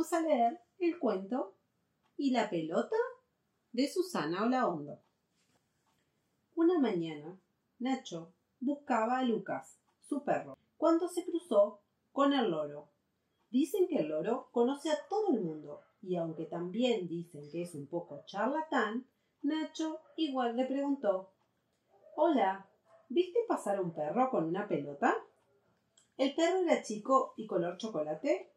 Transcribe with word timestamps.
vamos 0.00 0.14
a 0.14 0.22
leer 0.22 0.58
el 0.78 0.98
cuento 0.98 1.52
y 2.16 2.30
la 2.30 2.48
pelota 2.48 2.96
de 3.70 3.86
Susana 3.86 4.44
Olaondo. 4.44 4.98
Una 6.54 6.78
mañana, 6.78 7.38
Nacho 7.80 8.32
buscaba 8.60 9.18
a 9.18 9.24
Lucas, 9.24 9.78
su 10.00 10.24
perro, 10.24 10.56
cuando 10.78 11.06
se 11.06 11.26
cruzó 11.26 11.82
con 12.12 12.32
el 12.32 12.50
loro. 12.50 12.88
Dicen 13.50 13.88
que 13.88 13.98
el 13.98 14.08
loro 14.08 14.48
conoce 14.52 14.88
a 14.88 15.06
todo 15.06 15.34
el 15.34 15.42
mundo 15.42 15.82
y 16.00 16.16
aunque 16.16 16.46
también 16.46 17.06
dicen 17.06 17.50
que 17.50 17.60
es 17.60 17.74
un 17.74 17.86
poco 17.86 18.22
charlatán, 18.24 19.06
Nacho 19.42 20.00
igual 20.16 20.56
le 20.56 20.64
preguntó 20.64 21.28
Hola, 22.16 22.66
¿viste 23.10 23.40
pasar 23.46 23.78
un 23.78 23.92
perro 23.92 24.30
con 24.30 24.44
una 24.44 24.66
pelota? 24.66 25.14
¿El 26.16 26.34
perro 26.34 26.60
era 26.60 26.82
chico 26.82 27.34
y 27.36 27.46
color 27.46 27.76
chocolate? 27.76 28.50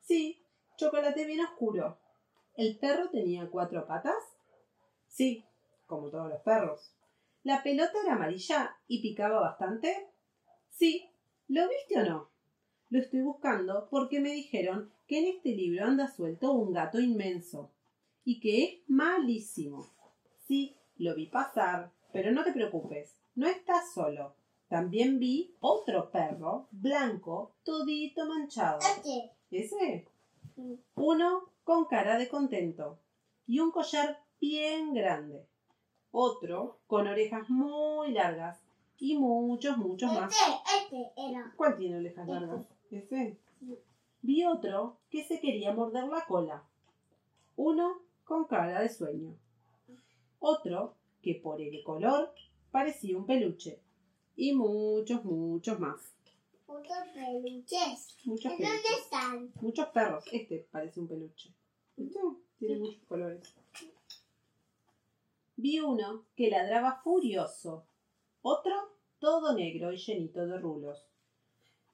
Sí, 0.00 0.42
chocolate 0.78 1.26
bien 1.26 1.40
oscuro. 1.40 1.98
¿El 2.54 2.78
perro 2.78 3.10
tenía 3.10 3.50
cuatro 3.50 3.86
patas? 3.86 4.14
Sí, 5.08 5.44
como 5.86 6.08
todos 6.08 6.30
los 6.30 6.40
perros. 6.42 6.94
¿La 7.42 7.62
pelota 7.62 7.92
era 8.02 8.14
amarilla 8.14 8.76
y 8.86 9.02
picaba 9.02 9.40
bastante? 9.40 10.08
Sí. 10.70 11.10
¿Lo 11.48 11.68
viste 11.68 11.98
o 12.00 12.04
no? 12.04 12.30
Lo 12.90 13.00
estoy 13.00 13.22
buscando 13.22 13.88
porque 13.90 14.20
me 14.20 14.30
dijeron 14.30 14.92
que 15.06 15.18
en 15.18 15.36
este 15.36 15.50
libro 15.50 15.84
anda 15.84 16.08
suelto 16.08 16.52
un 16.52 16.72
gato 16.72 17.00
inmenso 17.00 17.72
y 18.24 18.40
que 18.40 18.64
es 18.64 18.80
malísimo. 18.86 19.86
Sí, 20.46 20.76
lo 20.96 21.14
vi 21.14 21.26
pasar, 21.26 21.90
pero 22.12 22.30
no 22.30 22.44
te 22.44 22.52
preocupes, 22.52 23.18
no 23.34 23.46
estás 23.48 23.92
solo. 23.92 24.36
También 24.68 25.18
vi 25.18 25.56
otro 25.60 26.10
perro 26.10 26.68
blanco, 26.70 27.54
todito 27.64 28.26
manchado. 28.26 28.78
¿Ese? 29.50 30.06
Uno 30.94 31.50
con 31.64 31.84
cara 31.86 32.18
de 32.18 32.28
contento 32.28 32.98
y 33.46 33.60
un 33.60 33.70
collar 33.70 34.18
bien 34.40 34.92
grande. 34.92 35.46
Otro 36.10 36.78
con 36.86 37.06
orejas 37.06 37.48
muy 37.48 38.12
largas 38.12 38.60
y 38.98 39.16
muchos, 39.16 39.76
muchos 39.76 40.12
más. 40.12 40.32
Este, 40.32 41.02
este 41.02 41.12
era. 41.16 41.52
¿Cuál 41.56 41.76
tiene 41.76 41.98
orejas 41.98 42.26
largas? 42.26 42.66
¿Ese? 42.90 43.38
Vi 44.22 44.44
otro 44.44 44.96
que 45.10 45.24
se 45.24 45.40
quería 45.40 45.72
morder 45.72 46.04
la 46.04 46.24
cola. 46.26 46.64
Uno 47.56 48.02
con 48.24 48.46
cara 48.46 48.80
de 48.80 48.88
sueño. 48.88 49.36
Otro 50.40 50.94
que 51.22 51.34
por 51.34 51.60
el 51.60 51.82
color 51.84 52.32
parecía 52.70 53.16
un 53.16 53.26
peluche. 53.26 53.80
Y 54.36 54.54
muchos, 54.54 55.24
muchos 55.24 55.78
más. 55.78 56.14
Muchos 56.68 56.96
peluches. 57.14 58.16
Muchos 58.24 58.52
¿En 58.52 58.58
dónde 58.58 58.88
están? 59.00 59.52
Muchos 59.60 59.86
perros. 59.88 60.24
Este 60.30 60.66
parece 60.70 61.00
un 61.00 61.08
peluche. 61.08 61.50
¿Viste? 61.96 62.18
Tiene 62.58 62.74
Sí. 62.74 62.80
muchos 62.80 63.02
colores. 63.08 63.54
Vi 65.56 65.80
uno 65.80 66.24
que 66.36 66.50
ladraba 66.50 67.00
furioso. 67.02 67.84
Otro 68.42 68.74
todo 69.18 69.54
negro 69.54 69.92
y 69.92 69.96
llenito 69.96 70.46
de 70.46 70.58
rulos. 70.58 71.04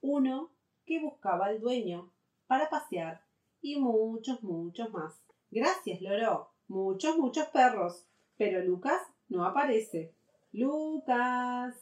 Uno 0.03 0.51
que 0.85 1.01
buscaba 1.01 1.47
al 1.47 1.61
dueño 1.61 2.11
para 2.47 2.69
pasear. 2.69 3.23
Y 3.63 3.77
muchos, 3.81 4.43
muchos 4.43 4.91
más. 4.91 5.15
Gracias, 5.51 6.03
Loro. 6.03 6.51
Muchos, 6.69 7.17
muchos 7.17 7.47
perros. 7.49 8.05
Pero 8.37 8.63
Lucas 8.63 9.01
no 9.29 9.47
aparece. 9.47 10.13
Lucas. 10.53 11.75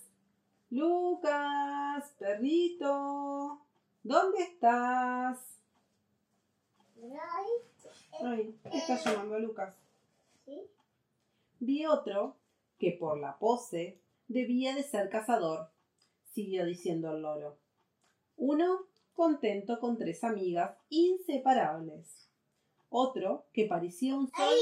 Lucas, 0.73 2.15
perrito. 2.19 3.61
¿Dónde 4.03 4.43
estás? 4.43 5.61
Ay, 6.97 7.47
Ay, 8.25 8.59
está 8.73 8.97
llamando 8.97 9.35
a 9.35 9.39
Lucas. 9.39 9.77
¿sí? 10.47 10.63
Vi 11.61 11.85
otro 11.85 12.37
que 12.79 12.93
por 12.93 13.21
la 13.21 13.39
pose 13.39 14.01
debía 14.29 14.75
de 14.75 14.83
ser 14.83 15.11
cazador, 15.11 15.69
siguió 16.33 16.65
diciendo 16.65 17.15
el 17.15 17.21
loro. 17.21 17.59
Uno 18.39 18.87
contento 19.13 19.79
con 19.79 19.99
tres 19.99 20.25
amigas 20.25 20.79
inseparables. 20.89 22.31
Otro 22.89 23.45
que 23.53 23.67
parecía 23.67 24.17
un 24.17 24.31
sol, 24.31 24.59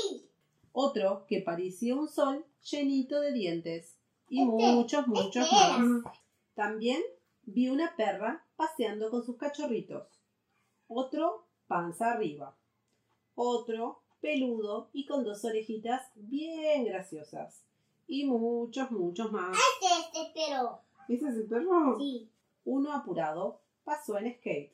otro 0.72 1.24
que 1.28 1.40
parecía 1.40 1.94
un 1.94 2.08
sol 2.08 2.44
llenito 2.62 3.20
de 3.20 3.32
dientes 3.32 3.99
y 4.30 4.44
muchos, 4.44 5.06
muchos 5.08 5.50
más. 5.52 6.04
También 6.54 7.02
vi 7.42 7.68
una 7.68 7.94
perra 7.96 8.46
paseando 8.56 9.10
con 9.10 9.24
sus 9.24 9.36
cachorritos. 9.36 10.06
Otro 10.88 11.44
panza 11.66 12.12
arriba. 12.12 12.56
Otro 13.34 14.00
peludo 14.20 14.88
y 14.92 15.04
con 15.06 15.24
dos 15.24 15.44
orejitas 15.44 16.10
bien 16.14 16.84
graciosas. 16.84 17.64
Y 18.06 18.24
muchos, 18.24 18.90
muchos 18.92 19.32
más. 19.32 19.56
Este, 19.56 20.18
este, 20.20 20.32
pero. 20.34 20.80
¿Ese 21.08 21.28
es 21.28 21.36
el 21.36 21.46
perro? 21.46 21.98
Sí. 21.98 22.28
Uno 22.64 22.92
apurado 22.92 23.60
pasó 23.84 24.16
en 24.18 24.32
skate. 24.36 24.72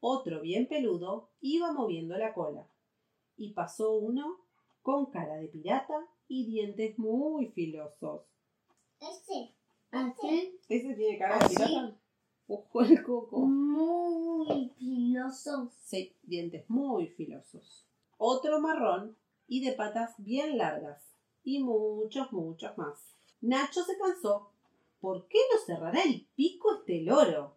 Otro 0.00 0.40
bien 0.40 0.66
peludo 0.66 1.28
iba 1.42 1.72
moviendo 1.72 2.16
la 2.16 2.32
cola. 2.32 2.66
Y 3.36 3.50
pasó 3.52 3.92
uno 3.92 4.38
con 4.82 5.06
cara 5.06 5.36
de 5.36 5.48
pirata 5.48 6.06
y 6.26 6.46
dientes 6.46 6.98
muy 6.98 7.48
filosos. 7.48 8.22
Este. 9.00 9.54
Así. 9.90 10.58
¿Ese 10.68 10.94
tiene 10.94 11.18
cara 11.18 11.38
de 11.38 11.44
¿Ah, 11.44 11.48
pirata? 11.48 11.96
Ojo 12.48 12.82
el 12.82 13.02
coco. 13.02 13.38
Muy 13.40 14.70
filoso. 14.78 15.70
Sí, 15.82 16.16
dientes 16.22 16.68
muy 16.68 17.08
filosos. 17.08 17.86
Otro 18.16 18.60
marrón 18.60 19.16
y 19.46 19.64
de 19.64 19.72
patas 19.72 20.14
bien 20.18 20.58
largas. 20.58 21.02
Y 21.44 21.62
muchos, 21.62 22.32
muchos 22.32 22.76
más. 22.76 23.14
Nacho 23.40 23.82
se 23.82 23.96
cansó. 23.98 24.50
¿Por 25.00 25.28
qué 25.28 25.38
no 25.52 25.60
cerrará 25.64 26.02
el 26.02 26.26
pico 26.34 26.74
este 26.74 27.02
loro? 27.02 27.56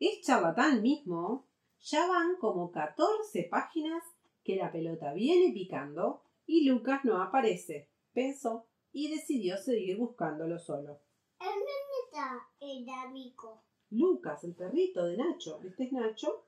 Es 0.00 0.20
charlatán 0.22 0.82
mismo. 0.82 1.46
Ya 1.80 2.06
van 2.08 2.36
como 2.40 2.72
14 2.72 3.44
páginas 3.44 4.02
que 4.42 4.56
la 4.56 4.72
pelota 4.72 5.12
viene 5.12 5.52
picando 5.52 6.22
y 6.46 6.64
Lucas 6.64 7.04
no 7.04 7.22
aparece. 7.22 7.88
Pensó 8.12 8.66
y 8.98 9.08
decidió 9.08 9.56
seguir 9.56 9.96
buscándolo 9.96 10.58
solo. 10.58 10.98
¿En 11.38 11.46
dónde 11.46 11.96
está 12.04 12.48
el 12.58 12.88
amigo? 12.88 13.62
Lucas, 13.90 14.42
el 14.42 14.54
perrito 14.54 15.04
de 15.04 15.16
Nacho. 15.16 15.60
Este 15.62 15.84
es 15.84 15.92
Nacho 15.92 16.42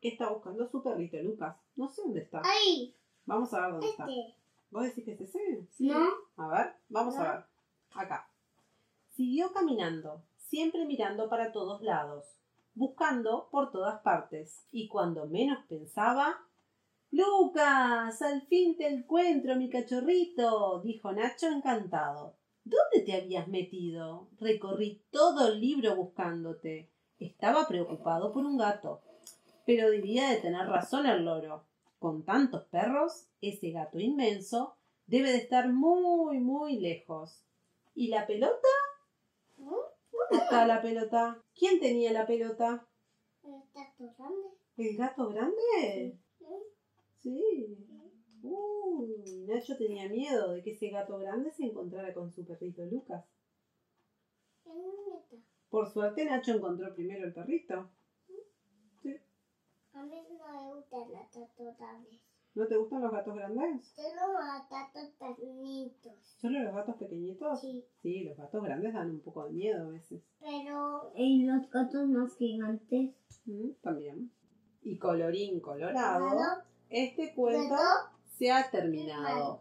que 0.00 0.10
está 0.10 0.30
buscando 0.30 0.62
a 0.62 0.68
su 0.68 0.80
perrito, 0.80 1.16
Lucas. 1.16 1.56
No 1.74 1.88
sé 1.88 2.02
dónde 2.02 2.20
está. 2.20 2.40
Ahí. 2.44 2.94
Vamos 3.26 3.52
a 3.52 3.62
ver 3.62 3.70
dónde 3.72 3.88
está. 3.88 4.04
Este. 4.04 4.34
¿Vos 4.70 4.84
decís 4.84 5.04
que 5.04 5.10
es 5.10 5.20
ese? 5.22 5.66
¿No? 5.80 6.08
A 6.36 6.46
ver, 6.46 6.74
vamos 6.88 7.16
a 7.16 7.32
ver. 7.32 7.44
Acá. 7.94 8.30
Siguió 9.16 9.52
caminando, 9.52 10.22
siempre 10.36 10.84
mirando 10.84 11.28
para 11.28 11.50
todos 11.50 11.82
lados, 11.82 12.26
buscando 12.76 13.48
por 13.50 13.72
todas 13.72 14.00
partes, 14.02 14.62
y 14.70 14.86
cuando 14.86 15.26
menos 15.26 15.64
pensaba. 15.66 16.44
Lucas, 17.10 18.20
al 18.20 18.42
fin 18.42 18.76
te 18.76 18.86
encuentro, 18.86 19.56
mi 19.56 19.70
cachorrito, 19.70 20.80
dijo 20.82 21.10
Nacho 21.12 21.46
encantado. 21.46 22.36
¿Dónde 22.64 23.00
te 23.06 23.14
habías 23.14 23.48
metido? 23.48 24.28
Recorrí 24.38 25.02
todo 25.10 25.48
el 25.48 25.58
libro 25.58 25.96
buscándote. 25.96 26.90
Estaba 27.18 27.66
preocupado 27.66 28.30
por 28.30 28.44
un 28.44 28.58
gato. 28.58 29.00
Pero 29.64 29.90
debía 29.90 30.28
de 30.28 30.36
tener 30.36 30.66
razón 30.66 31.06
el 31.06 31.24
loro. 31.24 31.64
Con 31.98 32.24
tantos 32.24 32.64
perros, 32.64 33.26
ese 33.40 33.70
gato 33.70 33.98
inmenso 33.98 34.76
debe 35.06 35.32
de 35.32 35.38
estar 35.38 35.72
muy, 35.72 36.38
muy 36.40 36.78
lejos. 36.78 37.42
¿Y 37.94 38.08
la 38.08 38.26
pelota? 38.26 38.68
¿Dónde 39.56 40.44
está 40.44 40.66
la 40.66 40.82
pelota? 40.82 41.42
¿Quién 41.54 41.80
tenía 41.80 42.12
la 42.12 42.26
pelota? 42.26 42.86
Está 43.42 43.94
todo 43.96 44.14
grande. 44.18 44.48
¿El 44.76 44.96
gato 44.96 45.28
grande? 45.28 45.62
Sí. 45.80 46.27
Uy, 48.42 49.44
Nacho 49.46 49.76
tenía 49.76 50.08
miedo 50.08 50.52
de 50.52 50.62
que 50.62 50.70
ese 50.70 50.88
gato 50.90 51.18
grande 51.18 51.50
se 51.52 51.64
encontrara 51.64 52.12
con 52.14 52.30
su 52.30 52.44
perrito 52.44 52.84
Lucas. 52.86 53.24
Por 55.68 55.88
suerte 55.90 56.24
Nacho 56.24 56.52
encontró 56.52 56.94
primero 56.94 57.24
el 57.26 57.32
perrito. 57.32 57.90
A 59.92 60.02
mí 60.04 60.22
no 60.30 60.52
me 60.52 60.74
gustan 60.74 61.12
las 61.12 61.30
tatas 61.30 61.76
grandes. 61.78 62.20
¿No 62.54 62.66
te 62.66 62.76
gustan 62.76 63.02
los 63.02 63.12
gatos 63.12 63.34
grandes? 63.34 63.84
Solo 63.94 64.32
las 64.38 64.68
tatas 64.68 65.10
pequeñitos. 65.18 66.36
¿Solo 66.40 66.62
los 66.62 66.74
gatos 66.74 66.96
pequeñitos? 66.96 67.60
Sí. 67.60 67.84
Sí, 68.02 68.24
los 68.24 68.36
gatos 68.36 68.62
grandes 68.62 68.92
dan 68.92 69.10
un 69.10 69.20
poco 69.20 69.44
de 69.44 69.52
miedo 69.52 69.86
a 69.86 69.90
veces. 69.90 70.22
Pero. 70.40 71.12
Y 71.16 71.44
los 71.44 71.68
gatos 71.70 72.06
más 72.08 72.36
gigantes. 72.36 73.14
Mm, 73.44 73.70
También. 73.82 74.30
Y 74.82 74.98
colorín 74.98 75.60
colorado, 75.60 76.30
Claro. 76.30 76.62
Este 76.90 77.34
cuento 77.34 77.76
se 78.38 78.50
ha 78.50 78.70
terminado. 78.70 79.60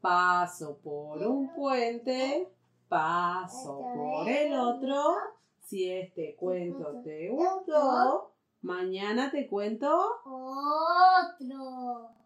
Paso 0.00 0.78
por 0.78 1.18
un 1.26 1.52
puente, 1.54 2.48
paso 2.88 3.80
por 3.94 4.28
el 4.28 4.54
otro. 4.54 5.02
Si 5.64 5.90
este 5.90 6.34
cuento 6.36 7.02
te 7.04 7.28
gustó, 7.30 8.32
mañana 8.62 9.30
te 9.30 9.46
cuento 9.48 9.88
Oh. 10.24 12.10